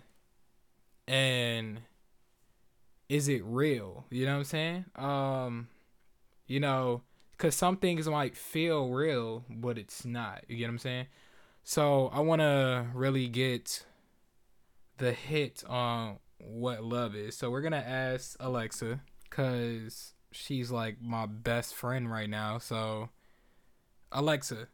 And 1.07 1.81
is 3.09 3.27
it 3.27 3.43
real? 3.43 4.05
You 4.09 4.25
know 4.25 4.33
what 4.33 4.37
I'm 4.39 4.43
saying? 4.45 4.85
Um 4.95 5.67
you 6.47 6.59
know, 6.59 7.03
because 7.31 7.55
some 7.55 7.77
things 7.77 8.07
might 8.07 8.35
feel 8.35 8.89
real, 8.89 9.45
but 9.49 9.77
it's 9.77 10.05
not. 10.05 10.43
You 10.47 10.57
get 10.57 10.65
what 10.65 10.71
I'm 10.71 10.77
saying? 10.79 11.07
So 11.63 12.07
I 12.13 12.19
want 12.19 12.41
to 12.41 12.87
really 12.93 13.27
get 13.27 13.85
the 14.97 15.13
hit 15.13 15.63
on 15.67 16.17
what 16.39 16.83
love 16.83 17.15
is. 17.15 17.37
So 17.37 17.49
we're 17.49 17.61
going 17.61 17.71
to 17.71 17.87
ask 17.87 18.35
Alexa 18.39 19.01
because 19.31 20.13
she's 20.31 20.69
like 20.69 21.01
my 21.01 21.25
best 21.25 21.73
friend 21.73 22.11
right 22.11 22.29
now. 22.29 22.57
So, 22.59 23.09
Alexa, 24.11 24.67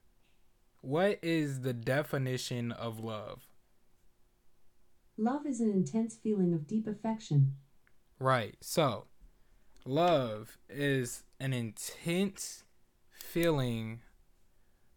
what 0.82 1.20
is 1.22 1.62
the 1.62 1.74
definition 1.74 2.72
of 2.72 3.00
love? 3.00 3.48
Love 5.18 5.46
is 5.46 5.62
an 5.62 5.72
intense 5.72 6.16
feeling 6.16 6.54
of 6.54 6.68
deep 6.68 6.88
affection. 6.88 7.54
Right. 8.20 8.56
So, 8.60 9.06
love 9.86 10.58
is 10.70 11.24
an 11.40 11.54
intense 11.54 12.64
feeling 13.12 14.02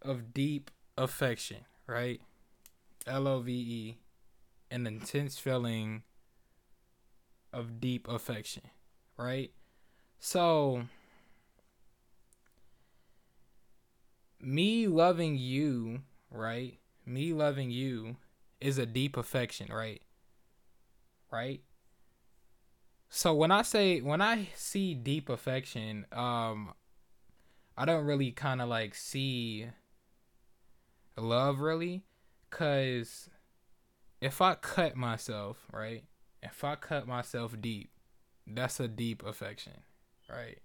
of 0.03 0.33
deep 0.33 0.71
affection, 0.97 1.59
right? 1.87 2.21
L 3.07 3.29
O 3.29 3.41
V 3.41 3.53
E. 3.53 3.99
An 4.73 4.87
intense 4.87 5.37
feeling 5.39 6.05
of 7.53 7.81
deep 7.81 8.07
affection, 8.09 8.63
right? 9.21 9.53
So, 10.19 10.85
me 14.41 14.87
loving 14.87 15.37
you, 15.37 16.01
right? 16.31 16.79
Me 17.07 17.33
loving 17.33 17.71
you 17.71 18.17
is 18.61 18.79
a 18.79 18.87
deep 18.87 19.17
affection, 19.17 19.73
right? 19.73 20.03
Right? 21.31 21.61
So 23.09 23.35
when 23.35 23.51
I 23.51 23.63
say 23.63 24.01
when 24.01 24.21
I 24.21 24.49
see 24.55 24.95
deep 24.95 25.29
affection, 25.29 26.07
um 26.13 26.73
I 27.77 27.85
don't 27.85 28.05
really 28.05 28.31
kind 28.31 28.61
of 28.61 28.69
like 28.69 28.95
see 28.95 29.67
love 31.17 31.61
really 31.61 32.05
cuz 32.51 33.29
if 34.21 34.41
I 34.41 34.55
cut 34.55 34.97
myself, 34.97 35.67
right? 35.73 36.05
If 36.43 36.63
I 36.63 36.77
cut 36.77 37.07
myself 37.07 37.61
deep, 37.61 37.91
that's 38.57 38.81
a 38.81 38.89
deep 38.89 39.25
affection, 39.25 39.85
right? 40.29 40.59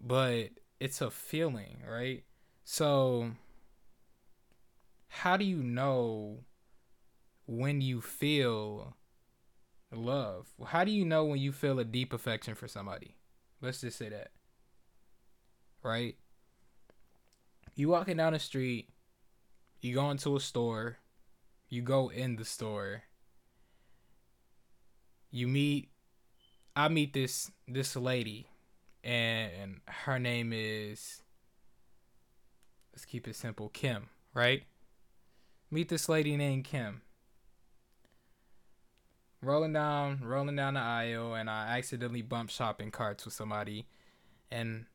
But 0.00 0.50
it's 0.78 1.00
a 1.00 1.10
feeling, 1.10 1.82
right? 1.88 2.24
So 2.64 3.32
how 5.08 5.36
do 5.36 5.44
you 5.44 5.62
know 5.62 6.44
when 7.46 7.80
you 7.80 8.00
feel 8.00 8.96
love. 9.92 10.46
How 10.66 10.84
do 10.84 10.90
you 10.90 11.04
know 11.04 11.24
when 11.24 11.38
you 11.38 11.52
feel 11.52 11.78
a 11.78 11.84
deep 11.84 12.12
affection 12.12 12.54
for 12.54 12.68
somebody? 12.68 13.16
Let's 13.60 13.80
just 13.80 13.98
say 13.98 14.08
that. 14.08 14.30
Right? 15.82 16.16
You 17.74 17.88
walking 17.88 18.16
down 18.18 18.34
the 18.34 18.38
street, 18.38 18.90
you 19.80 19.94
go 19.94 20.10
into 20.10 20.36
a 20.36 20.40
store, 20.40 20.98
you 21.68 21.82
go 21.82 22.08
in 22.08 22.36
the 22.36 22.44
store. 22.44 23.04
You 25.30 25.48
meet 25.48 25.90
I 26.74 26.88
meet 26.88 27.12
this 27.12 27.50
this 27.68 27.96
lady 27.96 28.48
and 29.02 29.80
her 29.86 30.18
name 30.18 30.52
is 30.52 31.22
let's 32.92 33.04
keep 33.04 33.26
it 33.26 33.36
simple, 33.36 33.68
Kim, 33.68 34.08
right? 34.34 34.64
Meet 35.70 35.88
this 35.88 36.08
lady 36.08 36.36
named 36.36 36.64
Kim 36.64 37.02
rolling 39.42 39.72
down 39.72 40.20
rolling 40.22 40.56
down 40.56 40.74
the 40.74 40.80
aisle 40.80 41.34
and 41.34 41.48
I 41.48 41.78
accidentally 41.78 42.20
bump 42.20 42.50
shopping 42.50 42.90
carts 42.90 43.24
with 43.24 43.32
somebody 43.32 43.86
and 44.50 44.86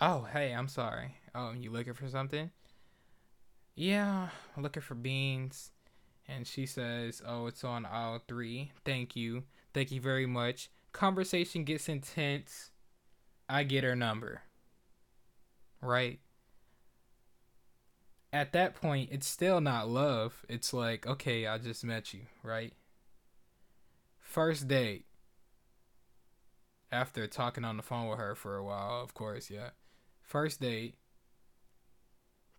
oh 0.00 0.26
hey 0.32 0.52
I'm 0.52 0.68
sorry. 0.68 1.16
Oh 1.34 1.52
you 1.52 1.70
looking 1.70 1.94
for 1.94 2.08
something? 2.08 2.50
Yeah, 3.74 4.28
looking 4.56 4.82
for 4.82 4.94
beans. 4.94 5.72
And 6.28 6.46
she 6.46 6.66
says, 6.66 7.22
Oh, 7.26 7.46
it's 7.46 7.64
on 7.64 7.86
aisle 7.86 8.22
three. 8.26 8.72
Thank 8.84 9.16
you. 9.16 9.44
Thank 9.74 9.90
you 9.92 10.00
very 10.00 10.26
much. 10.26 10.70
Conversation 10.92 11.64
gets 11.64 11.88
intense. 11.88 12.70
I 13.48 13.62
get 13.64 13.84
her 13.84 13.94
number. 13.96 14.42
Right? 15.80 16.20
At 18.32 18.52
that 18.52 18.74
point, 18.74 19.08
it's 19.12 19.26
still 19.26 19.60
not 19.60 19.88
love. 19.88 20.44
It's 20.48 20.72
like, 20.72 21.06
okay, 21.06 21.46
I 21.46 21.58
just 21.58 21.84
met 21.84 22.12
you, 22.14 22.22
right? 22.42 22.74
First 24.20 24.68
date. 24.68 25.06
after 26.90 27.26
talking 27.26 27.64
on 27.64 27.76
the 27.76 27.82
phone 27.82 28.08
with 28.08 28.18
her 28.18 28.34
for 28.34 28.56
a 28.56 28.64
while, 28.64 29.00
of 29.02 29.14
course, 29.14 29.50
yeah. 29.50 29.70
First 30.22 30.60
date. 30.60 30.96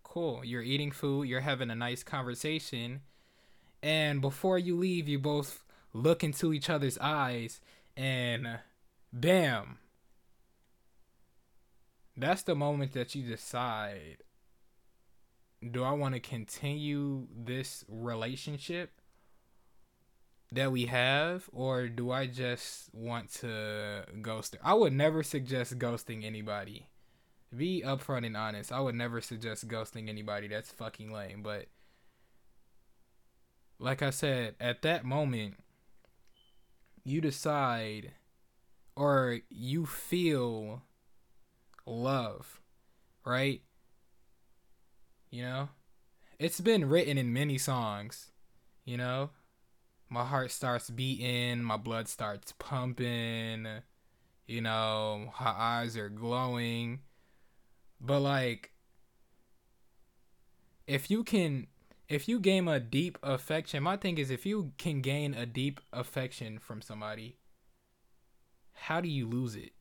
Cool. 0.02 0.44
You're 0.44 0.62
eating 0.62 0.90
food, 0.90 1.28
you're 1.28 1.40
having 1.40 1.70
a 1.70 1.74
nice 1.74 2.02
conversation, 2.02 3.02
and 3.82 4.20
before 4.20 4.58
you 4.58 4.76
leave, 4.76 5.08
you 5.08 5.18
both 5.18 5.64
look 5.92 6.22
into 6.22 6.52
each 6.52 6.68
other's 6.70 6.98
eyes 6.98 7.60
and 7.96 8.60
bam. 9.12 9.78
That's 12.16 12.42
the 12.42 12.54
moment 12.54 12.92
that 12.92 13.14
you 13.14 13.22
decide 13.22 14.18
do 15.72 15.82
I 15.82 15.90
want 15.92 16.14
to 16.14 16.20
continue 16.20 17.26
this 17.36 17.84
relationship 17.88 19.00
that 20.52 20.72
we 20.72 20.86
have 20.86 21.48
or 21.52 21.88
do 21.88 22.10
I 22.10 22.26
just 22.26 22.94
want 22.94 23.32
to 23.40 24.04
ghost? 24.22 24.56
I 24.62 24.74
would 24.74 24.92
never 24.92 25.22
suggest 25.22 25.78
ghosting 25.78 26.24
anybody. 26.24 26.86
Be 27.54 27.82
upfront 27.84 28.26
and 28.26 28.36
honest. 28.36 28.70
I 28.70 28.80
would 28.80 28.94
never 28.94 29.20
suggest 29.20 29.68
ghosting 29.68 30.08
anybody. 30.08 30.48
That's 30.48 30.70
fucking 30.70 31.12
lame. 31.12 31.42
But 31.42 31.66
like 33.78 34.02
I 34.02 34.10
said, 34.10 34.54
at 34.60 34.82
that 34.82 35.04
moment, 35.04 35.54
you 37.04 37.20
decide 37.20 38.12
or 38.96 39.40
you 39.48 39.86
feel 39.86 40.82
love, 41.86 42.60
right? 43.24 43.62
You 45.30 45.42
know? 45.42 45.68
It's 46.38 46.60
been 46.60 46.88
written 46.88 47.18
in 47.18 47.32
many 47.32 47.58
songs, 47.58 48.30
you 48.84 48.96
know? 48.96 49.30
my 50.10 50.24
heart 50.24 50.50
starts 50.50 50.90
beating, 50.90 51.62
my 51.62 51.76
blood 51.76 52.08
starts 52.08 52.54
pumping, 52.58 53.66
you 54.46 54.60
know, 54.60 55.32
her 55.36 55.54
eyes 55.56 55.96
are 55.96 56.08
glowing. 56.08 57.00
But 58.00 58.20
like 58.20 58.72
if 60.86 61.10
you 61.10 61.24
can 61.24 61.66
if 62.08 62.26
you 62.26 62.40
gain 62.40 62.66
a 62.68 62.80
deep 62.80 63.18
affection, 63.22 63.82
my 63.82 63.96
thing 63.96 64.18
is 64.18 64.30
if 64.30 64.46
you 64.46 64.72
can 64.78 65.02
gain 65.02 65.34
a 65.34 65.44
deep 65.44 65.80
affection 65.92 66.58
from 66.58 66.80
somebody, 66.80 67.36
how 68.72 69.00
do 69.00 69.08
you 69.08 69.28
lose 69.28 69.54
it? 69.54 69.72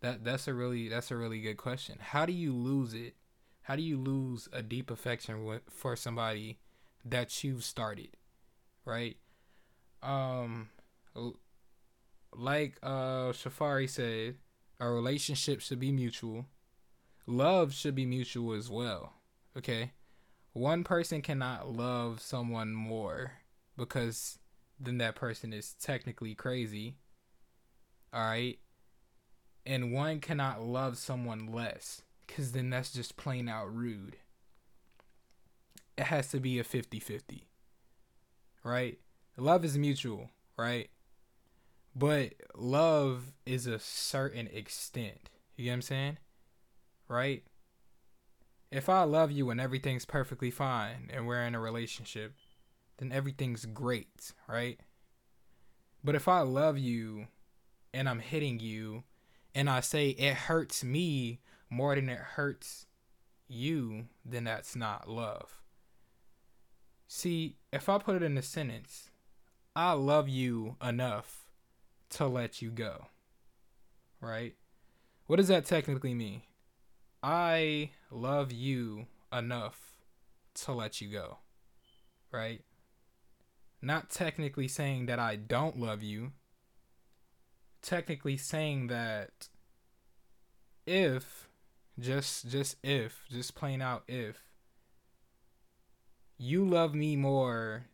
That 0.00 0.24
that's 0.24 0.48
a 0.48 0.54
really 0.54 0.88
that's 0.88 1.10
a 1.10 1.16
really 1.16 1.40
good 1.40 1.56
question. 1.56 1.98
How 2.00 2.26
do 2.26 2.32
you 2.32 2.52
lose 2.52 2.94
it? 2.94 3.14
How 3.62 3.76
do 3.76 3.82
you 3.82 3.98
lose 3.98 4.48
a 4.52 4.62
deep 4.62 4.90
affection 4.90 5.60
for 5.68 5.96
somebody 5.96 6.58
that 7.04 7.42
you've 7.42 7.64
started, 7.64 8.16
right? 8.84 9.16
Um, 10.02 10.68
like 12.32 12.78
uh 12.82 13.32
Shafari 13.32 13.88
said, 13.88 14.36
a 14.80 14.90
relationship 14.90 15.60
should 15.60 15.80
be 15.80 15.92
mutual. 15.92 16.46
Love 17.26 17.72
should 17.72 17.94
be 17.94 18.06
mutual 18.06 18.52
as 18.52 18.68
well. 18.68 19.14
Okay, 19.56 19.92
one 20.52 20.84
person 20.84 21.22
cannot 21.22 21.72
love 21.72 22.20
someone 22.20 22.72
more 22.72 23.32
because 23.76 24.38
then 24.78 24.98
that 24.98 25.14
person 25.14 25.52
is 25.52 25.74
technically 25.80 26.34
crazy. 26.34 26.96
All 28.12 28.22
right, 28.22 28.58
and 29.64 29.92
one 29.92 30.20
cannot 30.20 30.62
love 30.62 30.98
someone 30.98 31.46
less 31.46 32.02
because 32.26 32.52
then 32.52 32.70
that's 32.70 32.92
just 32.92 33.16
plain 33.16 33.48
out 33.48 33.74
rude. 33.74 34.16
It 35.96 36.04
has 36.04 36.28
to 36.32 36.40
be 36.40 36.58
a 36.58 36.64
50-50 36.64 37.42
right? 38.66 38.98
Love 39.36 39.64
is 39.64 39.78
mutual 39.78 40.28
right? 40.58 40.90
But 41.94 42.34
love 42.54 43.32
is 43.46 43.66
a 43.66 43.78
certain 43.78 44.48
extent. 44.48 45.30
You 45.56 45.64
get 45.64 45.70
what 45.70 45.74
i'm 45.74 45.82
saying? 45.82 46.18
Right 47.08 47.44
if 48.76 48.88
i 48.88 49.02
love 49.02 49.30
you 49.30 49.50
and 49.50 49.60
everything's 49.60 50.04
perfectly 50.04 50.50
fine 50.50 51.10
and 51.12 51.26
we're 51.26 51.42
in 51.42 51.54
a 51.54 51.60
relationship 51.60 52.34
then 52.98 53.12
everything's 53.12 53.66
great 53.66 54.32
right 54.48 54.80
but 56.02 56.14
if 56.14 56.28
i 56.28 56.40
love 56.40 56.78
you 56.78 57.26
and 57.92 58.08
i'm 58.08 58.20
hitting 58.20 58.58
you 58.60 59.02
and 59.54 59.68
i 59.70 59.80
say 59.80 60.10
it 60.10 60.34
hurts 60.34 60.84
me 60.84 61.40
more 61.70 61.94
than 61.94 62.08
it 62.08 62.18
hurts 62.18 62.86
you 63.48 64.06
then 64.24 64.44
that's 64.44 64.74
not 64.76 65.08
love 65.08 65.62
See, 67.08 67.56
if 67.72 67.88
I 67.88 67.98
put 67.98 68.16
it 68.16 68.22
in 68.22 68.36
a 68.36 68.42
sentence, 68.42 69.10
I 69.74 69.92
love 69.92 70.28
you 70.28 70.76
enough 70.82 71.48
to 72.10 72.26
let 72.26 72.60
you 72.60 72.70
go. 72.70 73.06
Right? 74.20 74.54
What 75.26 75.36
does 75.36 75.48
that 75.48 75.66
technically 75.66 76.14
mean? 76.14 76.42
I 77.26 77.90
love 78.08 78.52
you 78.52 79.06
enough 79.32 79.96
to 80.62 80.72
let 80.72 81.00
you 81.00 81.08
go. 81.08 81.38
Right? 82.30 82.62
Not 83.82 84.10
technically 84.10 84.68
saying 84.68 85.06
that 85.06 85.18
I 85.18 85.34
don't 85.34 85.76
love 85.76 86.04
you. 86.04 86.30
Technically 87.82 88.36
saying 88.36 88.86
that 88.86 89.48
if 90.86 91.48
just 91.98 92.48
just 92.48 92.76
if, 92.84 93.24
just 93.28 93.56
plain 93.56 93.82
out 93.82 94.04
if 94.06 94.44
you 96.38 96.64
love 96.64 96.94
me 96.94 97.16
more 97.16 97.86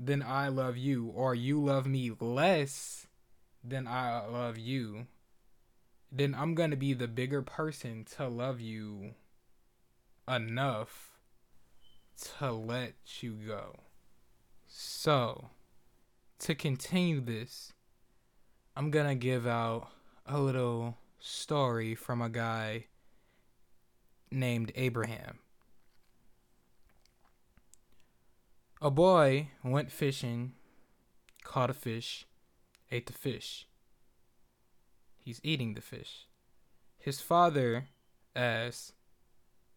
than 0.00 0.20
I 0.20 0.48
love 0.48 0.76
you, 0.76 1.12
or 1.14 1.36
you 1.36 1.62
love 1.62 1.86
me 1.86 2.10
less 2.18 3.06
than 3.62 3.86
I 3.86 4.26
love 4.26 4.58
you, 4.58 5.06
then 6.16 6.32
I'm 6.32 6.54
going 6.54 6.70
to 6.70 6.76
be 6.76 6.92
the 6.92 7.08
bigger 7.08 7.42
person 7.42 8.04
to 8.16 8.28
love 8.28 8.60
you 8.60 9.14
enough 10.28 11.10
to 12.38 12.52
let 12.52 12.94
you 13.20 13.32
go. 13.32 13.80
So, 14.68 15.50
to 16.38 16.54
continue 16.54 17.20
this, 17.20 17.72
I'm 18.76 18.92
going 18.92 19.08
to 19.08 19.16
give 19.16 19.44
out 19.44 19.88
a 20.24 20.38
little 20.38 20.98
story 21.18 21.96
from 21.96 22.22
a 22.22 22.28
guy 22.28 22.86
named 24.30 24.70
Abraham. 24.76 25.40
A 28.80 28.90
boy 28.90 29.48
went 29.64 29.90
fishing, 29.90 30.52
caught 31.42 31.70
a 31.70 31.74
fish, 31.74 32.26
ate 32.92 33.06
the 33.06 33.12
fish. 33.12 33.66
He's 35.24 35.40
eating 35.42 35.72
the 35.72 35.80
fish. 35.80 36.26
His 36.98 37.22
father 37.22 37.88
asks, 38.36 38.92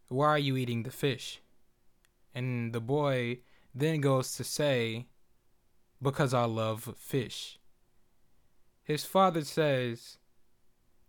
Why 0.10 0.28
are 0.28 0.38
you 0.38 0.58
eating 0.58 0.84
the 0.84 0.92
fish? 0.92 1.42
And 2.36 2.74
the 2.74 2.82
boy 2.82 3.40
then 3.74 4.02
goes 4.02 4.36
to 4.36 4.44
say, 4.44 5.06
Because 6.02 6.34
I 6.34 6.44
love 6.44 6.94
fish. 6.98 7.60
His 8.84 9.06
father 9.06 9.46
says, 9.46 10.18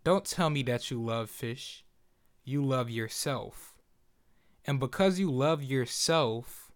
Don't 0.05 0.25
tell 0.25 0.51
me 0.51 0.63
that 0.63 0.89
you 0.89 1.03
love 1.03 1.31
fish. 1.31 1.85
You 2.45 2.65
love 2.65 2.89
yourself. 2.89 3.75
And 4.65 4.79
because 4.79 5.19
you 5.19 5.33
love 5.33 5.65
yourself, 5.65 6.71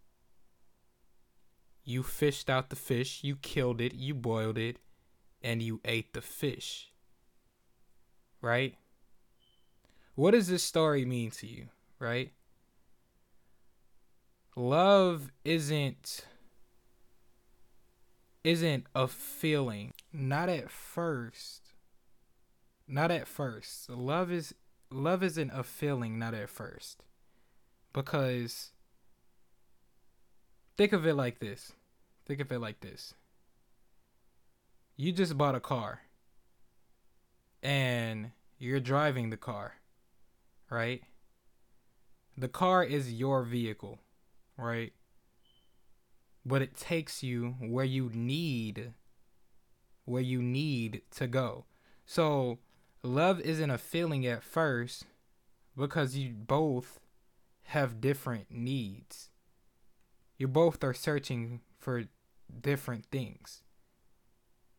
you 1.85 2.03
fished 2.03 2.51
out 2.51 2.71
the 2.71 2.77
fish, 2.77 3.23
you 3.23 3.37
killed 3.37 3.81
it, 3.81 3.95
you 3.95 4.15
boiled 4.15 4.59
it, 4.59 4.79
and 5.43 5.63
you 5.63 5.81
ate 5.85 6.13
the 6.13 6.23
fish. 6.23 6.92
Right? 8.43 8.75
What 10.15 10.33
does 10.33 10.49
this 10.49 10.63
story 10.63 11.05
mean 11.07 11.31
to 11.31 11.47
you, 11.47 11.69
right? 11.99 12.33
Love 14.57 15.33
isn't 15.45 16.27
isn't 18.45 18.87
a 18.95 19.09
feeling. 19.09 19.93
Not 20.13 20.49
at 20.49 20.71
first. 20.71 21.73
Not 22.87 23.11
at 23.11 23.27
first. 23.27 23.89
Love 23.89 24.31
is 24.31 24.55
love 24.91 25.23
isn't 25.23 25.51
a 25.55 25.63
feeling 25.63 26.19
not 26.19 26.35
at 26.35 26.51
first. 26.51 27.05
Because 27.93 28.73
think 30.77 30.93
of 30.93 31.07
it 31.07 31.15
like 31.15 31.39
this. 31.39 31.73
Think 32.27 32.41
of 32.41 32.53
it 32.53 32.59
like 32.59 32.81
this. 32.81 33.15
You 34.97 35.13
just 35.13 35.39
bought 35.39 35.55
a 35.55 35.61
car 35.61 36.01
and 37.63 38.33
you're 38.59 38.81
driving 38.81 39.31
the 39.31 39.37
car, 39.37 39.75
right? 40.71 41.03
The 42.37 42.49
car 42.49 42.83
is 42.83 43.13
your 43.13 43.43
vehicle, 43.43 43.99
right? 44.57 44.93
But 46.45 46.63
it 46.63 46.77
takes 46.77 47.23
you 47.23 47.57
where 47.61 47.85
you 47.85 48.11
need 48.13 48.93
where 50.05 50.23
you 50.23 50.43
need 50.43 51.03
to 51.13 51.29
go. 51.29 51.65
So, 52.05 52.59
love 53.05 53.41
isn't 53.41 53.71
a 53.71 53.79
feeling 53.79 54.27
at 54.27 54.43
first 54.43 55.07
because 55.77 56.17
you 56.17 56.35
both 56.35 56.99
have 57.67 58.01
different 58.01 58.51
needs 58.51 59.31
you 60.43 60.49
both 60.49 60.83
are 60.83 60.93
searching 60.93 61.61
for 61.79 62.03
different 62.61 63.07
things. 63.13 63.63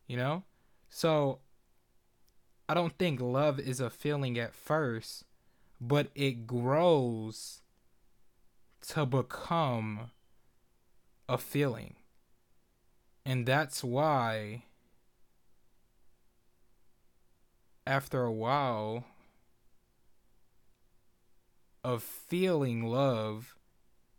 You 0.06 0.18
know? 0.18 0.44
So 0.90 1.38
I 2.68 2.74
don't 2.74 2.96
think 2.98 3.20
love 3.20 3.60
is 3.60 3.80
a 3.80 3.90
feeling 3.90 4.38
at 4.38 4.54
first, 4.54 5.24
but 5.80 6.08
it 6.14 6.46
grows 6.46 7.60
to 8.88 9.04
become 9.04 10.10
a 11.28 11.38
feeling. 11.38 11.96
And 13.26 13.46
that's 13.46 13.84
why 13.84 14.64
after 17.86 18.22
a 18.22 18.32
while 18.32 19.04
of 21.82 22.02
feeling 22.02 22.82
love, 22.84 23.56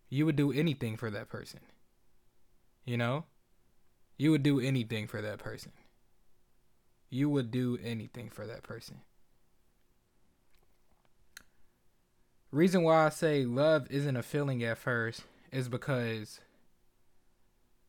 you 0.10 0.25
would 0.25 0.36
do 0.36 0.51
anything 0.51 0.97
for 0.97 1.10
that 1.10 1.29
person. 1.29 1.62
You 2.86 2.97
know? 2.97 3.25
You 4.17 4.31
would 4.31 4.43
do 4.43 4.60
anything 4.60 5.08
for 5.08 5.21
that 5.21 5.39
person. 5.39 5.71
You 7.09 7.29
would 7.29 7.51
do 7.51 7.77
anything 7.83 8.29
for 8.29 8.45
that 8.45 8.63
person. 8.63 9.01
Reason 12.51 12.83
why 12.83 13.05
I 13.05 13.09
say 13.09 13.45
love 13.45 13.87
isn't 13.89 14.15
a 14.15 14.23
feeling 14.23 14.63
at 14.63 14.77
first 14.77 15.23
is 15.51 15.67
because 15.67 16.39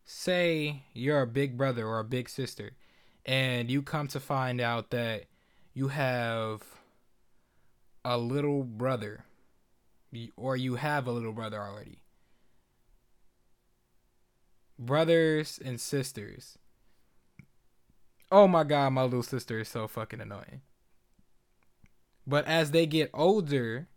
say 0.05 0.83
you're 0.93 1.23
a 1.23 1.27
big 1.27 1.57
brother 1.57 1.87
or 1.87 1.99
a 1.99 2.05
big 2.05 2.29
sister 2.29 2.73
and 3.25 3.71
you 3.71 3.83
come 3.83 4.09
to 4.09 4.21
find 4.21 4.61
out 4.61 4.91
that 4.91 5.25
you 5.75 5.89
have 5.89 6.63
a 8.05 8.19
little 8.19 8.63
brother 8.63 9.25
or 10.37 10.57
you 10.57 10.77
have 10.77 11.07
a 11.07 11.13
little 11.13 11.33
brother 11.33 11.61
already 11.61 11.99
brothers 14.79 15.59
and 15.65 15.81
sisters. 15.81 16.59
Oh 18.31 18.49
my 18.49 18.65
god, 18.65 18.93
my 18.93 19.03
little 19.03 19.23
sister 19.23 19.61
is 19.61 19.69
so 19.69 19.87
fucking 19.87 20.21
annoying. 20.21 20.63
But 22.27 22.47
as 22.47 22.73
they 22.73 22.87
get 22.87 23.11
older, 23.15 23.89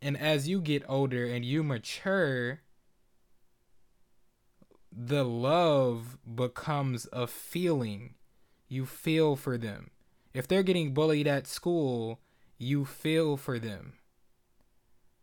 and 0.00 0.16
as 0.16 0.48
you 0.48 0.60
get 0.60 0.82
older 0.88 1.26
and 1.26 1.44
you 1.44 1.62
mature, 1.62 2.60
the 4.90 5.24
love 5.24 6.18
becomes 6.32 7.06
a 7.12 7.26
feeling. 7.26 8.14
You 8.68 8.86
feel 8.86 9.36
for 9.36 9.58
them. 9.58 9.90
If 10.32 10.48
they're 10.48 10.62
getting 10.62 10.94
bullied 10.94 11.26
at 11.26 11.46
school, 11.46 12.20
you 12.58 12.84
feel 12.84 13.36
for 13.36 13.58
them. 13.58 13.94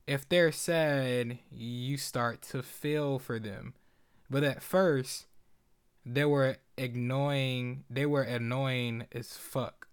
If 0.05 0.27
they're 0.27 0.51
sad, 0.51 1.39
you 1.51 1.97
start 1.97 2.41
to 2.43 2.61
feel 2.61 3.19
for 3.19 3.39
them 3.39 3.73
but 4.33 4.43
at 4.43 4.63
first, 4.63 5.27
they 6.05 6.25
were 6.25 6.57
ignoring 6.77 7.83
they 7.89 8.05
were 8.05 8.23
annoying 8.23 9.05
as 9.11 9.37
fuck. 9.37 9.87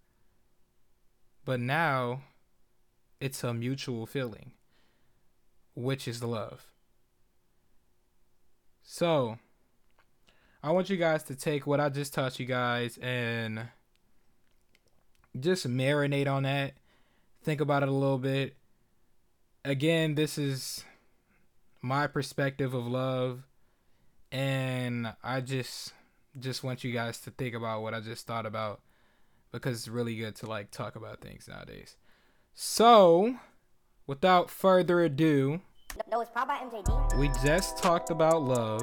But 1.45 1.61
now 1.61 2.23
it's 3.21 3.45
a 3.45 3.53
mutual 3.53 4.07
feeling, 4.07 4.53
which 5.75 6.09
is 6.09 6.23
love. 6.23 6.67
So, 8.83 9.39
I 10.63 10.73
want 10.73 10.91
you 10.91 10.97
guys 10.97 11.23
to 11.25 11.35
take 11.35 11.67
what 11.67 11.81
I 11.81 11.89
just 11.89 12.13
taught 12.13 12.39
you 12.39 12.47
guys 12.47 12.99
and 13.01 13.69
just 15.39 15.69
marinate 15.69 16.29
on 16.29 16.43
that. 16.43 16.75
Think 17.43 17.61
about 17.61 17.83
it 17.83 17.89
a 17.89 17.93
little 17.93 18.19
bit. 18.19 18.57
Again, 19.65 20.15
this 20.15 20.39
is 20.39 20.85
my 21.83 22.07
perspective 22.07 22.75
of 22.75 22.87
love 22.87 23.43
and 24.33 25.13
I 25.23 25.41
just 25.41 25.93
just 26.39 26.63
want 26.63 26.85
you 26.85 26.93
guys 26.93 27.21
to 27.21 27.31
think 27.31 27.55
about 27.55 27.83
what 27.83 27.95
I 27.95 28.01
just 28.01 28.27
thought 28.27 28.47
about 28.47 28.81
because 29.53 29.79
it's 29.79 29.89
really 29.89 30.17
good 30.17 30.37
to 30.37 30.47
like 30.47 30.71
talk 30.71 30.97
about 30.97 31.21
things 31.21 31.49
nowadays. 31.49 31.97
So, 32.55 33.37
without 34.07 34.51
further 34.51 35.01
ado, 35.01 35.61
no, 36.11 36.21
it's 36.21 36.31
by 36.31 36.45
MJD. 36.45 37.19
We 37.19 37.29
just 37.45 37.79
talked 37.79 38.11
about 38.11 38.43
love 38.43 38.83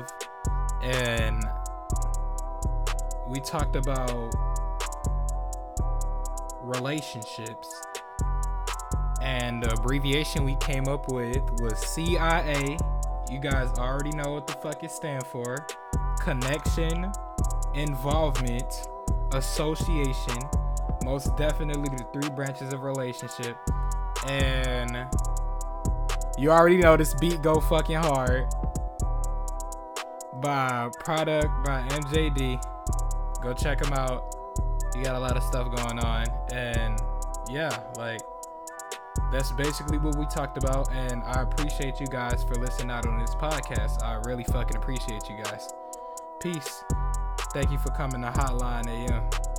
and 0.82 1.44
we 3.30 3.40
talked 3.40 3.76
about 3.76 4.34
relationships. 6.62 7.82
And 9.22 9.64
the 9.64 9.74
abbreviation 9.74 10.44
we 10.44 10.56
came 10.58 10.88
up 10.88 11.12
with 11.12 11.42
was 11.60 11.80
CIA 11.80 12.78
you 13.30 13.40
guys 13.40 13.70
already 13.78 14.12
know 14.12 14.32
what 14.32 14.48
the 14.48 14.54
fuck 14.54 14.84
it 14.84 14.92
stand 14.92 15.26
for. 15.28 15.68
Connection, 16.22 17.12
involvement, 17.78 18.88
association. 19.34 20.38
Most 21.06 21.36
definitely 21.38 21.90
the 21.96 22.04
three 22.12 22.30
branches 22.30 22.74
of 22.74 22.84
relationship. 22.84 23.58
And 24.28 25.08
you 26.38 26.52
already 26.52 26.78
know 26.78 26.98
this 26.98 27.14
beat 27.14 27.42
go 27.42 27.60
fucking 27.60 27.96
hard. 27.96 28.48
By 30.42 30.90
product 31.00 31.50
by 31.66 31.88
MJD. 31.90 32.62
Go 33.42 33.54
check 33.54 33.84
him 33.84 33.94
out. 33.94 34.36
He 34.96 35.04
got 35.04 35.16
a 35.16 35.20
lot 35.20 35.38
of 35.38 35.44
stuff 35.44 35.74
going 35.76 36.00
on. 36.00 36.26
And 36.52 37.00
yeah, 37.50 37.80
like 37.98 38.22
that's 39.32 39.52
basically 39.52 39.98
what 39.98 40.16
we 40.18 40.26
talked 40.26 40.58
about. 40.58 40.92
And 40.94 41.24
I 41.24 41.42
appreciate 41.42 42.00
you 42.00 42.08
guys 42.08 42.44
for 42.44 42.56
listening 42.56 42.92
out 42.92 43.08
on 43.08 43.20
this 43.20 43.36
podcast. 43.36 44.04
I 44.04 44.16
really 44.26 44.44
fucking 44.44 44.78
appreciate 44.78 45.30
you 45.30 45.38
guys. 45.44 45.74
Peace. 46.40 46.84
Thank 47.58 47.72
you 47.72 47.80
for 47.80 47.90
coming 47.90 48.22
to 48.22 48.28
Hotline 48.28 48.88
AM. 48.88 49.57